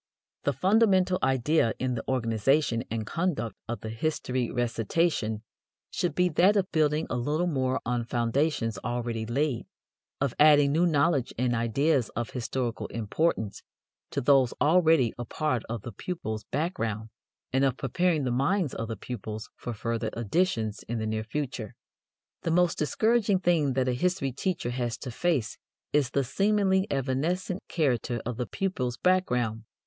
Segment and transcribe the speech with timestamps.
[0.45, 5.43] The fundamental idea in the organization and conduct of the history recitation
[5.91, 9.67] should be that of building a little more on foundations already laid,
[10.19, 13.61] of adding new knowledge and ideas of historical importance
[14.09, 17.09] to those already a part of the pupils' background,
[17.53, 21.75] and of preparing the minds of the pupils for further additions in the near future.
[22.41, 25.59] The most discouraging thing that a history teacher has to face
[25.93, 29.65] is the seemingly evanescent character of the pupils' background.